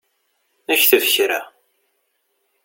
Kteb 0.79 1.03
kra! 1.13 1.41